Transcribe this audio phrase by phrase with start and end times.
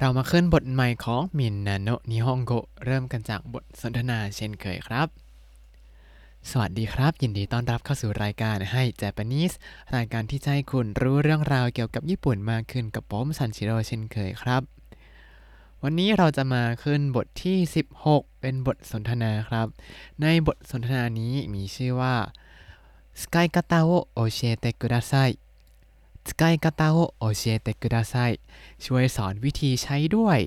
[0.00, 2.52] เรามาขึ้นบทใหม่ของมินนาโนนิฮงโก
[2.84, 5.08] เริ่มกันจากบทสนทนาเช่นเคยครับ
[6.50, 9.52] สวัสดีครับ ยินดีต้อนรับเข้าสู่รายการให้เจแปนิส
[9.96, 14.62] รายการที่จะให้คุณรู้เรื่องราวเกี่ยวกับญี่ปุ่นมากขึ้นกับผมซันชิโร่เช่นเคยครับ
[15.82, 17.58] วันนี้เราจะมาขึ้นบทที่
[18.00, 19.66] 16 เป็นบทสนทนาครับ
[20.22, 22.16] ในบทสนทนานี้มีชื่อว่า
[23.22, 25.12] สกายกาตาโอโอเชเตกุดาไซ
[26.27, 28.39] 使い方を教えてください
[28.85, 30.39] ช่วยสอนวิธีใช้ด้วย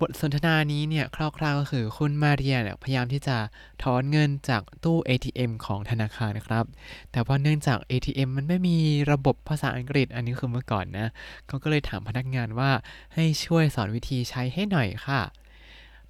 [0.00, 3.36] บทสนทนานี้เนี่ยคร่าวๆก็คือคุณมาเรียเนี่ยพยายามที่จะ
[3.82, 6.64] ถอนเงินจากตู้ ATM ของธนาคารนะครับ
[7.12, 8.76] แต่ว่าเนื่องจาก ATM มันไม่มี
[9.12, 11.08] ระบบภาษาอังกฤษอันนี้คือเมื่อก่อนนะ
[11.46, 12.70] เขาก็เลยถามพนักงานว่า
[13.14, 15.20] ให้ช่วยสอนวิธีใช้ให้หน่อยค่ะ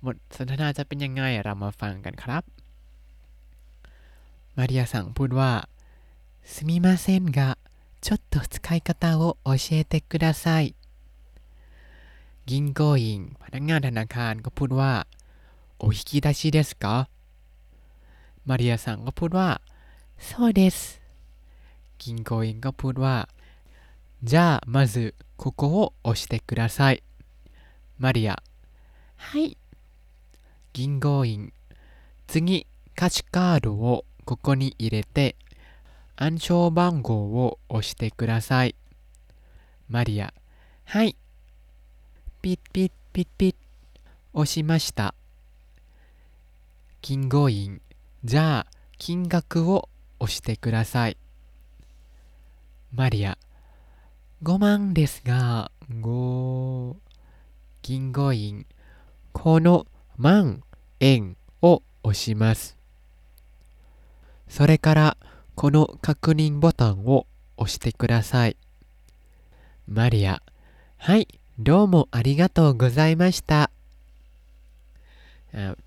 [0.04, 2.42] บทสนทนาจะเป็นยังไงเรามาฟังกันครับ
[4.56, 5.50] มาเรียสั่งพูดว่า
[6.52, 7.61] すみませんが
[8.02, 10.74] ちょっと使い方を教えてください
[12.46, 14.92] 銀行員พนักงานธนาคารก็พูดว่า
[15.78, 16.96] โอฮิกิดาชิเดสกะ
[18.48, 19.48] มาเรียสั่งก็พูดว่า
[20.18, 21.00] そうです
[21.98, 23.28] 銀行員ก็พูดว่า
[24.22, 27.02] じゃあまずここを押してください
[27.98, 28.42] マリア
[29.16, 29.56] はい
[30.72, 31.52] 銀行員
[32.26, 35.36] 次歌詞カードをここに入れて
[36.15, 38.75] 暗証番号を押してください。
[39.89, 40.33] マリア、
[40.85, 41.15] はい。
[42.41, 43.55] ピッピッピッピッ。
[44.33, 45.13] 押しました。
[47.01, 47.81] 金庫員、
[48.23, 49.89] じゃあ、金額を
[50.19, 51.17] 押してください。
[52.93, 53.37] マリア、
[54.43, 56.95] 5万ですが、5。
[57.81, 58.65] 銀行員、
[59.33, 59.85] この
[60.17, 60.63] 万
[60.99, 62.77] 円を押します。
[64.47, 65.17] それから、
[65.55, 67.27] この確認ボタンを
[67.57, 68.57] 押してください。
[69.87, 70.41] マリア、
[70.97, 71.27] はい、
[71.59, 73.69] どうもありがとうございました。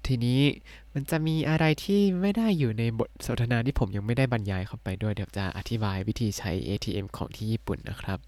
[0.03, 0.63] ทีนี้
[0.95, 8.19] มันจะมีอะไรที่ไม่ได้อยู่ในบทสนทนาที่ผมยังไม่ได้บรรยายเข้าไปด้วย เดี๋ยวจะอธิบายวิธีใช้ ATM ของที่ญี่ปุ่นนะครับ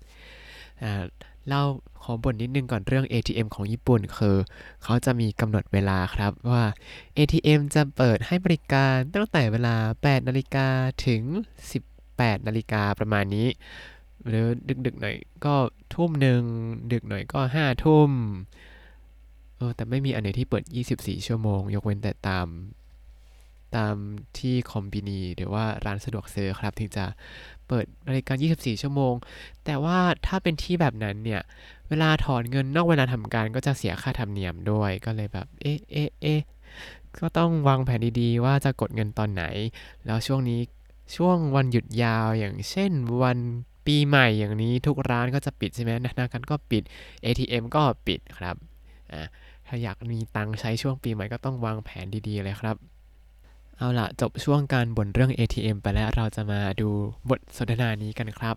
[1.46, 1.62] เล่า
[2.02, 4.36] ขอบทนิดนึงก่อนเรื่อง ATM ของญี่ปุ่นคือ
[4.82, 6.64] เขาจะมีกำหนดเวลาครับว่า
[7.16, 10.68] ATM จะเปิดให้บริการตั้งแต่เวลา 8 นาฬิกา
[11.06, 11.22] ถึง
[11.84, 13.48] 18 นาฬิกาประมาณนี้
[14.26, 14.46] หรือ
[14.86, 15.54] ดึกๆหน่อยก็
[15.94, 16.42] ทุ่มหนึ่ง
[16.92, 18.10] ดึกหน่อยก็ 5 ทุ่ม
[19.56, 20.64] เออแต่ไม่มีอันไหนที่เปิด
[20.96, 22.46] 24 ชั่วโมง ยกเว้นแต่ตาม
[23.76, 23.94] ตาม
[24.38, 27.04] ที่คอมบินีหรือว่าร้านสะดวกซื้อครับ ถึงจะ
[27.68, 29.14] เปิดบริการ 24 ชั่วโมง
[29.64, 31.42] แต่ว่าถ้าเป็นที่แบบนั้นเนี่ย
[31.88, 36.40] เวลาถอนเงินนอกเวลาทำการก็จะเสียค่าธรรมเนียมด้วย ก็เลยแบบ เอ๊ะเอ๊ะเอ๊ะ
[37.20, 39.44] ก็ต้องวางแผนดีๆ ว่าจะกดเงินตอนไหน
[40.06, 40.60] แล้วช่วงนี้
[41.16, 42.92] ช่วงวันหยุดยาวอย่างเช่น
[43.22, 43.38] วัน
[43.86, 46.82] ปีใหม่อย่างนี้ทุกร้านก็จะปิดใช่ไหมธนาคารก็ปิด
[47.24, 48.56] ATM ก็ปิดครับ
[49.12, 49.22] อ่า
[49.66, 52.76] ถ้าอยากมีตังค์ใช้ช่วงปีใหม่ก็ต้องวางแผนดีๆเลยครับ
[53.80, 56.88] เอาละจบช่วงการบ่นเรื่อง ATM ไปแล้วเราจะมาดู
[57.28, 58.56] บทสนทนานี้กันครับ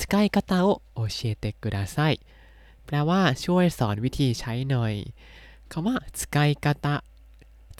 [0.00, 0.58] สกายกาตา
[0.94, 1.98] โอเชเตกุดาไซ
[2.84, 4.94] แปลว่าช่วยสอนวิธีใช้หน่อย
[5.72, 6.94] คำว่าสกายกาตา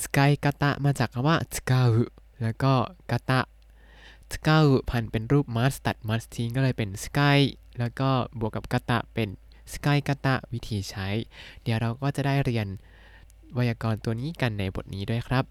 [0.03, 1.89] สกายกาตามาจากคำว่าสกาว
[2.43, 2.73] แล้วก็
[3.11, 3.41] กาตา
[4.33, 7.39] สกาวพันเป็นรูปมาสตัดมาสทิงก็เลยเป็นสกาย
[7.79, 9.29] แล้วก็บวกกับกาตาเป็น
[9.73, 11.09] สกายกาตาวิธีใช้
[11.63, 12.67] เดี๋ยวเราก็จะได้เรียน
[13.55, 15.47] ไวยากรณ์ตัวนี้กันในบทนี้ด้วยครับ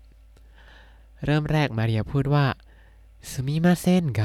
[1.24, 2.46] เริ่มแรกมาเรียพูดว่า
[3.30, 4.20] すみませんが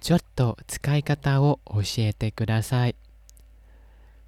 [0.00, 2.96] ちょっと使い方を教えてください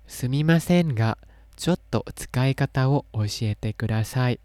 [0.06, 1.16] すみませんが
[1.56, 4.40] ちょっと使い方を教えてください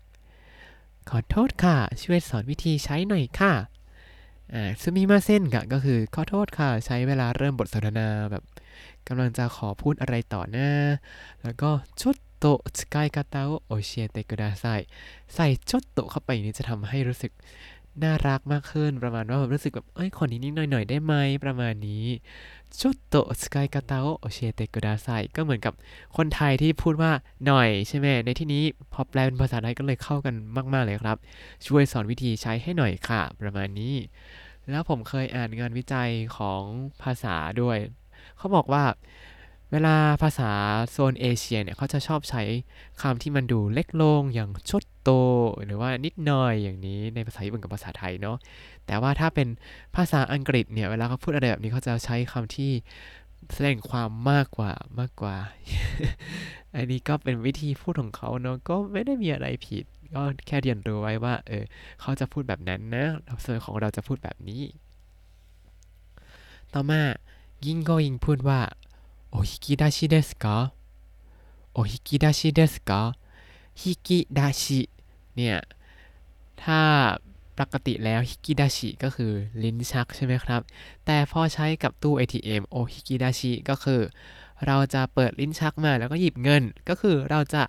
[1.10, 3.54] ขอโทษค่ะ ช่วยสอนวิธีใช้หน่อยค่ะ
[4.54, 8.44] อ่าすみませんがก็คือขอโทษค่ะ ใช้เวลาเริ่มบทสนทนาแบบ
[9.08, 10.72] กำลังจะขอพูดอะไรต่อหน้า
[11.44, 11.70] แล้วก็
[12.45, 14.65] โตะสกายกาเตาโอเชียเตกุดาไซ
[15.35, 17.33] ใส่จดโตเข้าไปนี้จะทำให้รู้สึก
[18.03, 21.15] น่ารักมากขึ้นประมาณว่ารู้สึกแบบเอ้ยคนนี้นิดหน่อยๆได้ไหม
[21.45, 22.07] ประมาณนี้
[22.81, 25.75] ชุดโตสกายกาเตาโอเชเตกุดาไซก็เหมือนกับ
[26.17, 27.13] คนไทยที่พูดว่า
[27.47, 30.35] หน่อยใช่ไหมในที่นี้พอแปลเป็นภาษาไทยก็เลยเข้ากัน
[30.73, 31.17] มากๆเลยครับ
[31.67, 33.95] ช่วยสอนวิธีใช้ให้หน่อยค่ะ ประมาณนี้
[34.71, 36.63] แล้วผมเคยอ่านงานวิจัยของ
[37.03, 37.79] ภาษาด้วย
[38.39, 38.85] เขาบอกว่า
[39.73, 40.51] เวลาภาษา
[40.91, 42.43] โซนเอเชียเนี่ยเขาจะชอบใช้
[43.03, 45.11] คำที่มันดูเล็กลงอย่างชดโต
[45.65, 48.37] หรือว่านิดหน่อยอย่างนี้ในภาษาญี่ปุ่นกับภาษาไทยเนาะ
[48.87, 49.49] แต่ว่าถ้าเป็น
[49.97, 52.71] ภาษาอังกฤษเนี่ยเวลาเขาพูดอะไรแบบนี้เขาจะใช้คำที่
[53.53, 55.37] แสดงความมากกว่ามากกว่า
[56.75, 59.85] อันนี้ก็เป็นวิธีพูดของเขาเนาะก็ไม่ได้มีอะไรผิด
[60.15, 61.65] ก็แค่เรียนรู้ไว้ว่าเออ
[62.01, 64.63] เขาจะพูดแบบนั้นนะแล้วส่วนของเราจะพูดแบบนี้
[66.75, 67.01] ต่อมา
[67.67, 68.61] ยิงโกยิงพูดว่า
[69.33, 70.57] โอฮิกิดาชิเดสกะ
[71.73, 73.01] โอฮิกิดาชิเดสกะ
[73.81, 74.81] ฮิกิดาชิ
[75.37, 75.57] เนี่ย
[76.63, 76.81] ถ้า
[77.59, 79.33] ปกติแล้วฮิกิดาชิก็คือ
[79.63, 80.61] ลิ้นชักใช่ไหมครับ
[81.07, 84.01] แต่พอใช้กับตู้ ATM โอฮิกิดาชิก็คือ
[84.67, 87.63] เราจะเปิดลิ้นชักมาแล้วก็หยิบเงิน ก็คือเราจะ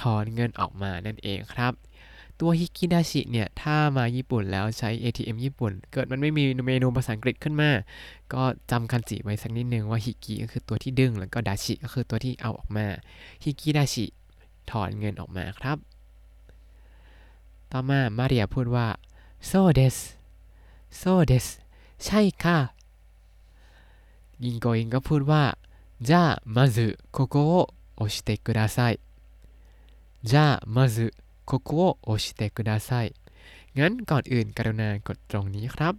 [0.00, 1.72] ถอนเงินออกมานั่นเองครับ
[2.39, 7.69] ตัวฮิกิดาชิเนี่ย ถ้ามาญี่ปุ่นแล้วใช้ ATM ญี่ปุ่น เกิดมันไม่มีเมนูภาษาอังกฤษขึ้นมา
[8.33, 12.85] ก็จำคันจิไว้สักนิดนึงว่าฮิกิก็คือตัวที่ดึง แล้วก็ดาชิก็คือตัวที่เอาออกมา
[13.43, 14.05] ฮิกิดาชิ
[14.69, 15.77] ถอนเงินออกมาครับ
[17.71, 18.87] ต่อมามาเรียพูดว่า
[19.45, 19.97] โซเดส
[20.97, 21.47] โซเดส
[22.03, 22.57] ใช่ค่ะ
[24.43, 25.43] ยิงโกอิงก็พูดว่า
[26.07, 28.99] じゃあまずここを押してください
[30.23, 31.13] じゃあまず
[31.46, 31.70] โคโก
[32.02, 32.90] โอชิเตกุดาไซ
[33.78, 35.94] งั้นก่อนอื่นกรุณากดตรงนี้ครับ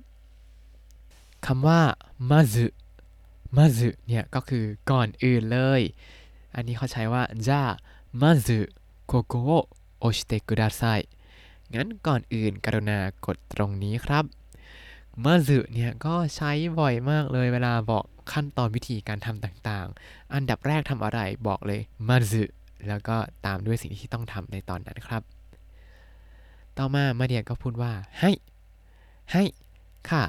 [1.45, 1.81] คำว่า
[2.29, 2.65] มาซึ
[3.55, 5.81] มาซึเนี่ยก็คือก่อนอื่นเลย
[6.55, 7.61] อันนี้เขาใช้ว่าจ้า
[8.21, 8.59] มาซึ
[9.07, 9.49] โคโกโอ
[9.99, 10.83] โอชิเตกุดาไซ
[11.73, 14.25] งั้นก่อนอื่นกรุณากดตรงนี้ครับ
[15.23, 22.43] มาซึเนี่ยก็ใช้บ่อยมากเลยเวลาบอกขั้นตอนวิธีการทำต่างๆ อันดับแรกทำอะไรบอกเลยมาซึ
[22.87, 25.36] แล้วก็ตามด้วยสิ่งที่ต้องทำในตอนนั้นครับ
[26.78, 28.30] ต่อมามาเดียก็พูดว่า ให้
[29.32, 29.42] ให้
[30.10, 30.24] ค่ะ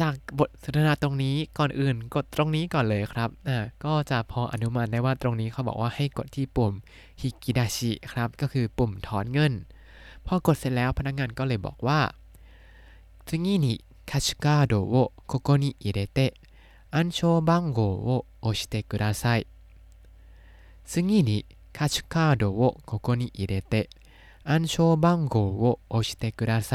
[0.00, 6.72] จากบทสนทนาตรงนี้ก่อนอื่นกดตรงนี้ก่อนเลยครับอ่าก็จะพออนุมานได้ว่าตรงนี้เขาบอกว่าให้กดที่ปุ่ม
[7.20, 9.52] ฮิกิดาชิครับ ก็คือปุ่มถอนเงิน
[10.26, 12.00] พอกดเสร็จแล้วพนักงานก็เลยบอกว่า
[13.28, 13.66] 次に
[14.04, 16.34] キャッシュカードをここに入れて
[16.90, 19.46] 暗証番号を押してください
[20.84, 23.88] 次にキャッシュカードをここに入れて
[24.49, 26.73] อันโชบังโกโอโอชิเตกุดาไซ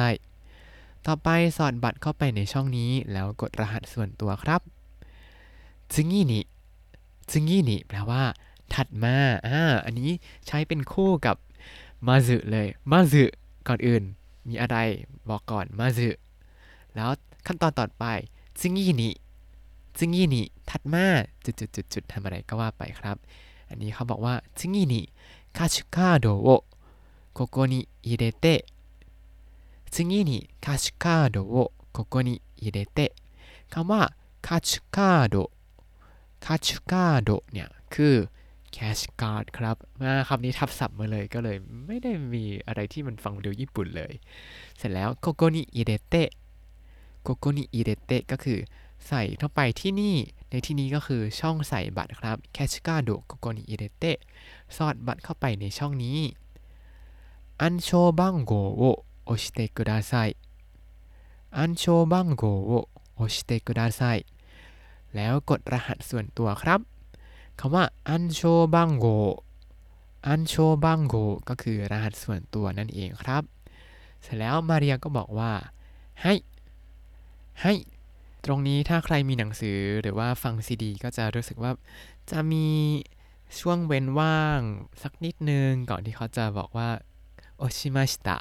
[1.06, 4.60] ต่อไปสอดบัตรเข้าไปในช่องนี้ แล้วกดรหัสส่วนตัวครับ
[5.94, 6.40] ซึงี้นิ
[7.32, 8.22] ซึงี้นิแปลว่า
[8.74, 9.16] ถัดมา
[9.46, 10.10] อ่าอันนี้
[10.46, 11.36] ใช้เป็นคู่กับ
[12.06, 13.22] มาซึเลยมาซึ
[13.69, 14.02] ก่อนอื่น
[14.48, 14.76] มีอะไร
[15.28, 16.08] บอกก่อนมาซึ
[16.94, 17.10] แล้ว
[17.46, 18.04] ขั้นตอนต่อไป
[18.60, 19.10] ซึงี้นิ
[19.98, 21.04] ซึงี้นิถัดมา
[21.44, 23.16] จุดจุดจุดจุดทำอะไรก็ว่าไปครับ
[23.69, 25.00] อันนี้เขาบอกว่าซึงี้นิ
[25.56, 26.48] คาชิคาโดโอ
[27.33, 28.61] โกโกนิอิเดเตะ
[29.91, 33.13] 次にキャッシュカードをここに入れて
[33.69, 35.49] คำว่าคาชคาโด
[36.45, 38.15] คาชคาโดเนี่ยคือ
[38.75, 44.13] cash card ครับมาคำนี้ทับศัพท์มาเลยก็เลยไม่ได้มีอะไรที่มันฟังดูญี่ปุ่นเลย
[44.77, 46.29] เสร็จแล้วโกโกนิอิเดเตะ
[47.23, 48.59] โกโกนิอิเดเตะก็คือ
[49.07, 50.15] ใส่เข้าไปที่นี่
[50.49, 54.17] ในที่นี้ก็คือช่องใส่บัตรครับ cash card โกโกนิอิเดเตะ
[54.75, 56.17] สอดบัตรเข้าไปในช่องนี้
[57.61, 57.89] อันโช
[58.19, 58.83] บังโกโอ
[59.29, 60.38] 押してください
[61.51, 64.25] 暗証番号を押してください
[65.15, 66.79] แล้วกดรหัสส่วนตัวครับ
[67.59, 68.41] คำว่าอันโช
[68.73, 69.07] บังโก
[70.27, 70.53] อันโช
[70.83, 71.15] บังโก
[71.49, 73.44] ก็คือรหัสส่วนตัวนั่นเองครับ
[74.21, 75.51] เสร็จแล้วมาเรียก็บอกว่า
[76.21, 76.33] ให้
[77.61, 77.73] ให้
[78.45, 81.71] ตรงนี้ถ้าใครมีหนังสือหรือว่าฟังซีดี ก็จะรู้สึกว่า
[82.31, 82.67] จะมี
[83.59, 84.59] ช่วงเว้นว่าง
[85.01, 86.89] สักนิดนึง ก่อนที่เขาจะบอกว่า
[87.58, 88.37] โอชิมาชิตะ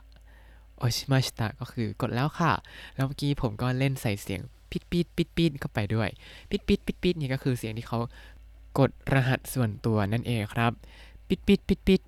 [0.78, 2.52] โอชิมาชิตะก็คือกดแล้วค่ะ
[2.96, 4.42] แล้วเมื่อกี้ผมก็เล่นใส่เสียง
[4.72, 6.10] ปิดปิดปิดปิดเข้าไปด้วย
[6.50, 8.00] ปิดปิดปิดปิดนี่ก็คือเสียงที่เขา
[8.80, 10.72] กดรหัสส่วนตัวนั่นเองครับ
[11.28, 12.02] ปิดปิดปิดปิด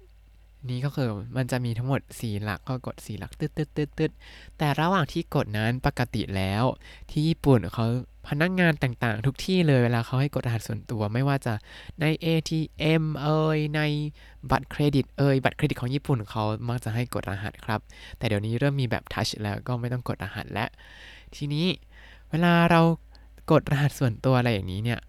[0.69, 4.11] นี่ก็คือมันจะมีทั้งหมด 4 หลักก็กด 4 หลักตึ๊ดตึ๊ดตึ๊ดตึ๊ด
[4.57, 6.63] แต่ระหว่างที่กดนั้นปกติแล้ว
[7.09, 7.85] ที่ญี่ปุ่นเขา
[8.27, 11.53] พนักงานต่างๆ ทุกที่เลยเวลาเขาให้กดรหัสส่วนตัว ไม่ว่าจะ
[12.01, 13.81] ใน ATM เอ่ยใน
[14.51, 17.79] บัตรเครดิตเอ่ยบัตรเครดิตของญี่ปุ่นเขามักจะให้กดรหัสครับ
[18.17, 20.69] แต่เดี๋ยวนี้เริ่มมีแบบทัชแล้วก็ไม่ต้องกดรหัสแล้ว
[21.35, 21.67] ทีนี้
[22.29, 22.81] เวลาเรา
[23.51, 24.99] กดรหัสส่วนตัวอะไรอย่างนี้เนี่ย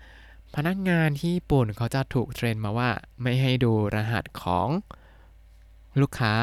[0.55, 2.91] พนักงานที่ญี่ปุ่นเขาจะถูกเทรนมาว่า
[3.23, 4.69] ไม่ให้ดูรหัสของ
[6.01, 6.35] ลูกค้า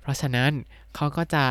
[0.00, 0.50] เพราะฉะนั้น
[0.94, 1.44] เขาก็จะ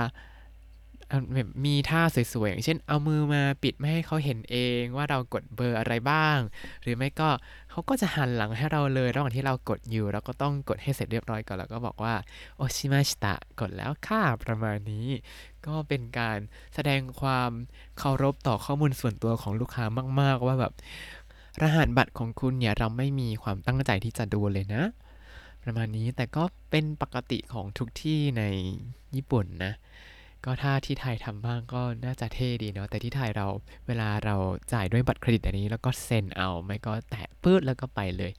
[1.66, 2.02] มีท่า
[2.34, 6.38] สวยๆ อย่างเช่น เอามือมาปิดไม่ให้เขาเห็นเองว่าเรากดเบอร์อะไรบ้าง
[6.82, 7.30] หรือไม่ก็
[7.72, 12.14] เขาก็จะหันหลังให้เราเลยระหว่างที่เรากดอยู่เราก็ต้องกดให้เสร็จเรียบร้อยก่อนแล้วก็บอกว่า
[12.58, 15.08] โอชิมาชิตะกดแล้วค่ะประมาณนี้
[15.66, 16.38] ก็เป็นการ
[16.74, 17.52] แสดงความ
[17.98, 19.86] เคารพต่อข้อมูลส่วนตัวของลูกค้า
[20.22, 20.74] มาก ๆ ว่าแบบ
[21.62, 24.84] รหัสบัตรของคุณเนี่ยเราไม่มีความตั้งใจที่จะดูเลยนะ
[25.63, 28.45] ประมาณนี้แต่ก็เป็นปกติของทุกที่ใน
[29.17, 29.73] ญี่ปุ่นนะ
[30.45, 33.47] ก็ถ้าที่ไทยทำบ้างก็น่าจะเท่ดีเนาะแต่ที่ไทยเรา
[33.87, 34.37] เวลาเรา
[34.73, 38.33] จ่ายด้วยบัตรเครดิตอันนี้ แล้วก็เซ็นเอา ไม่ก็แตะปื้ดแล้วก็ไปเลย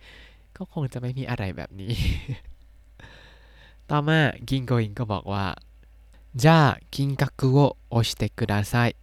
[0.58, 1.94] ก็คงจะไม่มีอะไรแบบนี้
[3.90, 5.46] ต่อมากิงโกอิงก็บอกว่า
[6.44, 7.24] じゃあ金額
[7.58, 7.60] を
[7.96, 8.96] 押してください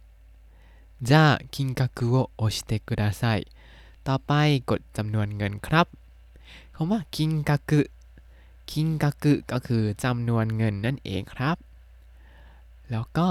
[1.07, 3.39] じゃあ金額を押してください
[4.07, 4.31] ต่อไป
[4.69, 5.87] กดจำนวนเงินครับ
[6.75, 7.81] คำว่ากิงกักุ
[8.72, 11.56] คิงกะกึก็คือจำนวนเงินนั่นเองครับ
[12.90, 13.28] แล้วก็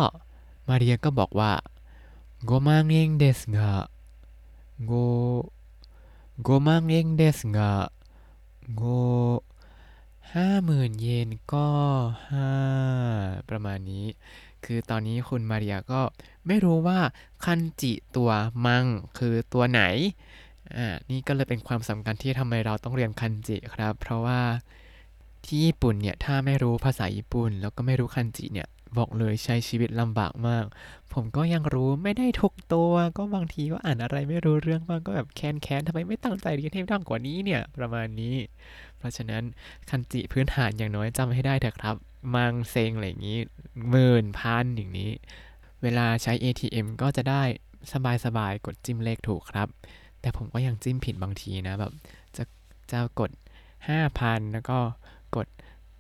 [0.68, 1.54] มาเรียก็บอกว่า
[2.46, 3.74] โกมังเองเดสกะ
[4.86, 4.94] โก
[6.44, 7.72] โกมังเองเดสกะ
[8.76, 8.84] โก
[10.34, 11.68] ห้าหมื่นเยนก็
[12.30, 12.52] ห้า
[13.50, 14.06] ประมาณนี้
[14.66, 16.02] คือตอนนี้คุณมาเรียก็
[16.48, 17.00] ไม่รู้ว่า
[17.46, 18.32] คันจิตัว
[18.66, 18.86] มัง
[19.18, 19.82] คือตัวไหน
[20.76, 24.42] อ่า นี่ก็เลยเป็นความสำคัญที่ทำไมเราต้องเรียนคันจิครับ เพราะว่า
[25.46, 28.68] ที่ญี่ปุ่นเนี่ยถ้าไม่รู้ภาษาญี่ปุ่น แล้วก็ไม่รู้คันจิเนี่ย
[28.98, 30.66] บอกเลยใช้ชีวิตลำบากมาก
[31.14, 38.36] ผมก็ยังรู้ไม่ได้ทุกตัว ก็บางทีก็อ่านอะไรไม่รู้เรื่องบ้างก็แบบแค้นแค้นทำไมไม่ตั้งใจเรียนให้มากกว่านี้เนี่ยประมาณนี้
[38.98, 39.44] เพราะฉะนั้น
[39.90, 41.96] คันจิพื้นฐานอย่างน้อยจำให้ได้เถอะครับ
[42.36, 43.40] มังเซงอะไรอย่างนี้
[43.90, 45.12] หมื่นพันอย่างนี้
[45.84, 47.44] เวลาใช้ ATM ก็จะได้
[48.26, 49.68] สบายๆกดจิ้มเลขถูกครับ
[50.22, 51.94] แต่ผมก็ยังจิ้มผิดบางทีนะแบบ
[52.38, 52.44] จะ
[52.92, 53.32] จะกด
[53.92, 54.78] 5,000 แล้วก็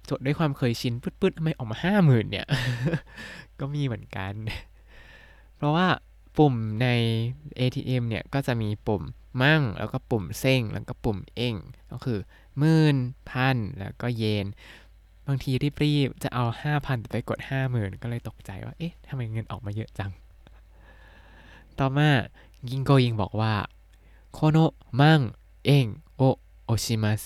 [0.10, 2.46] จดด้วยความเคยชินปื๊ดๆทำไมออกมา50,000เนี่ย
[3.60, 4.34] ก็มีเหมือนกัน
[5.56, 5.88] เพราะว่า
[6.38, 6.88] ปุ่มใน
[7.60, 9.04] ATM เนี่ยก็จะมีปุ่ม
[9.42, 11.56] มั่ง แล้วก็ปุ่มเซ้งแล้วก็ปุ่มเอ่ง
[11.92, 12.20] ก็คือ
[12.58, 12.98] หมื่น
[13.30, 14.46] พันแล้วก็เยน
[15.28, 15.52] บางที
[15.84, 17.40] รีบๆจะเอา5,000แต่ไปกด
[17.70, 20.12] 50,000ก็เลยตกใจว่า เอ๊ะทำไมเงินออกมาเยอะจัง
[21.80, 22.10] ต่อมา
[22.70, 23.54] กิงโกยิงบอกว่า
[24.34, 24.58] โคโน
[25.02, 25.22] มัง
[25.66, 25.86] เอง
[26.16, 26.22] โอ
[26.66, 27.22] โอชิมัส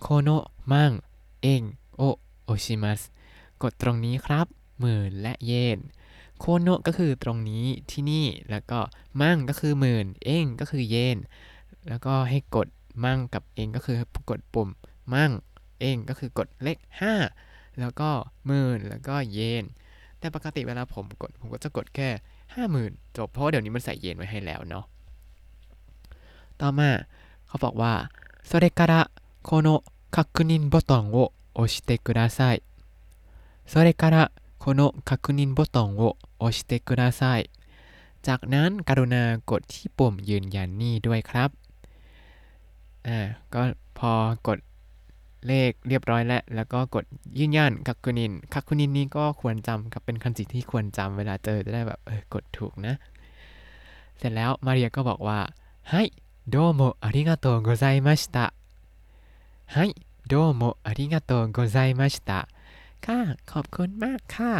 [0.00, 0.28] โคโน
[0.72, 0.92] มัง
[1.42, 1.62] เอง
[1.96, 2.02] โอ
[2.44, 3.00] โอชิมัส
[3.62, 4.46] กดตรงนี้ครับ
[4.80, 5.78] หมื่นและเยน
[6.38, 8.80] โคโนก็คือตรงนี้ที่นี่ แล้วก็
[9.20, 11.18] มั่งก็คือหมื่น เองก็คือเยน
[11.88, 12.68] แล้วก็ให้กด
[13.04, 13.96] มั่งกับเองก็คือ
[14.30, 14.68] กดปุ่ม
[15.14, 15.32] มั่ง
[15.80, 16.78] เองก็คือกดเลข
[17.28, 18.10] 5 แล้วก็
[18.46, 19.64] หมื่นแล้วก็เยน
[20.18, 22.08] แต่ปกติเวลาผมกดผมก็จะกดแค่
[22.54, 24.84] ห้าหมื่นจบ เพราะว่าเดี๋ยวนี้มันใส่เยนไว้ให้แล้วเนาะ
[26.60, 26.90] ต่อมา
[27.46, 27.92] เขาบอกว่า
[28.48, 29.00] สเรกระ
[29.44, 29.68] โคโน
[30.10, 32.62] 確認ボタンを押してください。
[33.66, 37.50] それからこの確認ボタンを押してください。
[38.22, 41.50] จากนั้นกรุณากดที่ปุ่มยืนยันนี่ด้วยครับ
[43.06, 43.18] อ่า
[43.54, 43.62] ก็
[43.98, 44.12] พอ
[44.46, 44.58] กด
[45.46, 47.04] เลขเรียบร้อยแล้ว แล้วก็กด
[47.38, 52.94] ยืนยันคักคุนินคักคุนินนี่ก็ควรจำครับเป็นคันจิที่ควรจำเวลาเจอจะได้แบบเออกดถูกนะ
[54.18, 55.38] เสร็จแล้วมาเรียก็บอกว่า
[55.90, 56.06] ใはい
[56.54, 58.57] どうもありがとうございました
[59.74, 59.78] ไฮ
[60.26, 62.40] โดโมอาริกาโตโกไซมาชิตะ
[63.06, 63.18] ค่ะ
[63.52, 64.54] ขอบคุณมากค่ะ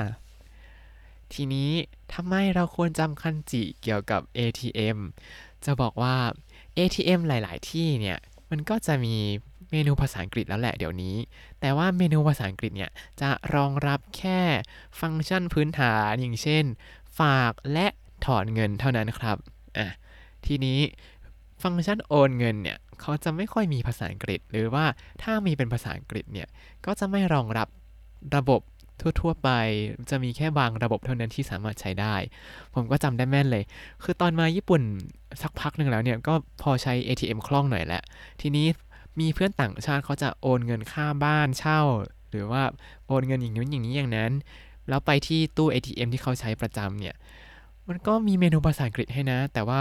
[1.33, 1.71] ทีนี้
[2.15, 4.99] ทำไมเราควรจำคันจิเกี่ยวกับ ATM
[5.65, 6.17] จะบอกว่า
[6.77, 8.19] ATM หลาย ๆ ที่เนี่ย
[8.50, 9.17] มันก็จะมี
[9.71, 11.17] เมนูภาษาอังกฤษแล้วแหละเดี๋ยวนี้
[11.61, 14.41] แต่ว่าเมนูภาษาอังกฤษเนี่ย จะรองรับแค่
[15.00, 16.65] ฟังก์ชันพื้นฐานอย่างเช่น
[17.19, 17.87] ฝากและ
[18.25, 19.37] ถอนเงินเท่านั้นครับ
[19.79, 19.87] อะ
[20.47, 20.81] ทีนี้
[21.62, 24.85] ฟังก์ชันโอนเงินเนี่ย เขาจะไม่ค่อยมีภาษาอังกฤษ หรือว่า
[25.23, 26.49] ถ้ามีเป็นภาษาอังกฤษเนี่ย
[26.87, 27.69] ก็จะไม่รองรับ
[28.37, 28.62] ระบบ
[29.21, 29.50] ทั่วๆไป
[30.11, 32.14] จะมีแค่บางระบบเท่านั้นที่สามารถใช้ได้
[32.75, 33.64] ผมก็จำได้แม่นเลย
[34.02, 34.83] คือตอนมาญี่ปุ่น
[35.43, 38.02] สักพักหนึ่งแล้วเนี่ย ก็พอใช้ ATM คล่องหน่อยแหละ
[38.40, 38.67] ทีนี้
[39.21, 41.81] มีเพื่อนต่างชาติเขาจะโอนเงินค่าบ้านเช่า
[42.31, 42.62] หรือว่า
[43.07, 44.33] โอนเงินอย่างนู้นอย่างนี้อย่างนั้น
[44.88, 47.14] แล้วไปที่ตู้ ATM ที่เขาใช้ประจำเนี่ย
[47.88, 49.80] มันก็มีเมนูภาษาอังกฤษให้นะ แต่ว่า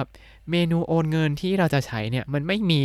[0.51, 2.81] เมนูโอนเงินที่เราจะใช้เนี่ยมันไม่มี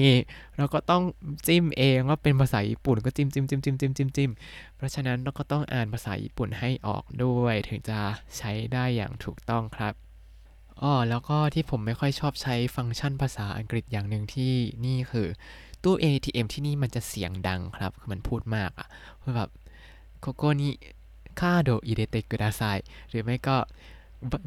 [0.59, 1.03] เราก็ต้อง
[1.47, 4.31] จิ้มเองว่าเป็นภาษาญี่ปุ่นก็จิ้มจิ้มจิ้มจิ้มจิ้มจิ้มจิ้ม
[4.77, 7.99] เพราะฉะนั้นเราก็ต้องอ่านภาษาญี่ปุ่นให้ออกด้วย ถึงจะ
[8.37, 9.95] ใช้ได้อย่างถูกต้องครับ
[10.83, 14.53] อ๋อแล้วก็ที่ผมไม่ค่อยชอบใช้ฟังก์ชันภาษาอังกฤษอย่างหนึ่งที่
[14.87, 15.29] นี่คือ
[15.83, 18.89] ตู้ ATM ที่นี่มันจะเสียงดังครับคือมันพูดมากอะ
[19.23, 19.51] คือแบบ
[20.21, 20.71] โคโกนิ
[21.41, 22.63] คาโดอิเดเตกุดาไซ
[23.09, 23.57] หรือไม่ก็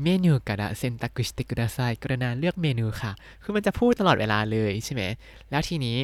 [0.04, 3.12] เมนูกระดาเซนตักุชิกุดาไซกระนาเลือกเมนูค่ะ
[3.44, 5.04] คือมันจะพูดตลอดเวลาเลยใช่ไหม
[5.50, 5.98] แล้วทีนี้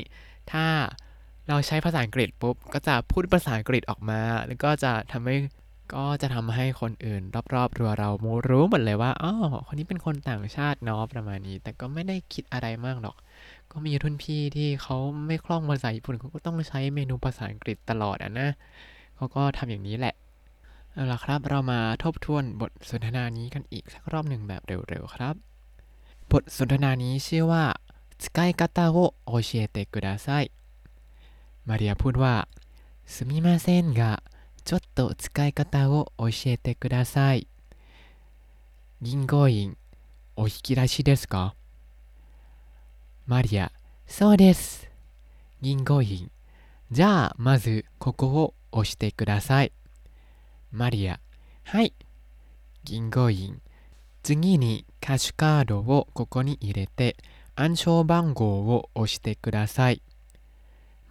[0.51, 0.65] ถ้า
[1.47, 5.35] เราใช้ภาษาอังกฤษปุ๊บ ก็จะพูดภาษาอังกฤษออกมา แล้วก็จะทำให้
[5.95, 7.21] ก็จะทำให้คนอื่น
[7.55, 9.33] รอบๆรัวเรามูรู้หมดเลยว่าอ๋อ
[9.67, 13.15] คนนี้เป็นคนต่างชาติเนาะประมาณนี้ แต่ก็ไม่ได้คิดอะไรมากหรอก
[13.71, 14.97] ก็มีรุ่นพี่ที่เขา
[15.27, 18.49] ไม่คล่องภาษาญี่ปุ่นเขาก็ต้องใช้เมนูภาษาอังกฤษตลอดอะนะ
[19.15, 20.15] เขาก็ทำอย่างนี้แหละ
[20.92, 25.34] เอาละครับเรามาทบทวนบทสนทนานี้กันอีกสักรอบหนึ่งแบบเร็วๆครับ
[26.30, 27.64] บทสนทนานี้ชื่อว่า
[28.22, 30.44] 使い方を教えてください
[31.68, 32.34] มาเรียพูดว่า
[33.12, 34.22] すみませんが
[34.64, 37.46] ちょっと使い方を教えてください
[39.02, 39.76] 銀行員
[40.38, 41.54] お引き出しですか
[43.26, 43.72] マリア、
[44.06, 44.88] そうです。
[45.60, 46.30] 銀行員。
[46.92, 49.72] じゃあ、まず、ここを押してください。
[50.71, 51.19] マリア、
[51.65, 51.93] はい。
[52.83, 53.61] 銀行員。
[54.23, 57.17] 次に、キャッシュカードをここに入れて、
[57.55, 60.01] 暗証番号を押してください。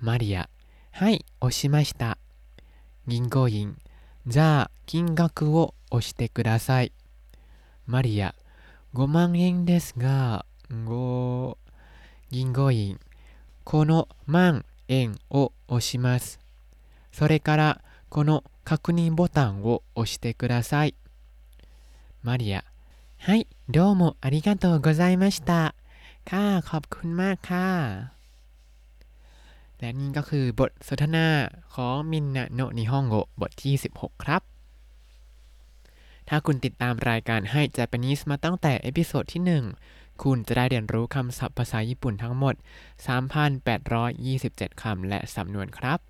[0.01, 0.49] マリア、
[0.93, 2.17] はい押しました。
[3.07, 3.77] 銀行員。
[4.27, 6.93] じゃあ金額を押してください。
[7.87, 8.35] マリア
[8.95, 11.57] 5万円ですが5
[12.31, 12.99] 銀行員。
[13.65, 16.41] この万円を押します。
[17.13, 20.95] それからこの確認ボタンを押してください。
[22.23, 22.63] マリア、
[23.19, 25.75] はい、どうもありがとうございました。
[26.25, 27.69] ค่ะขอบคุณมากค่ะ
[29.79, 31.27] และนี่ก็คือบทสนทนา
[31.75, 34.43] ของมินนะโนนิฮงโกบทที่ 16 ครับ
[36.29, 39.43] ถ้าคุณติดตามรายการให้เจแปนิสมาตั้งแต่เอพิโซดที่
[39.87, 42.55] 1 คุณจะได้เรียนรู้คำศัพท์ภาษาญี่ปุ่นทั้งหมด
[43.47, 46.10] 3,827 คำและสำนวนครับ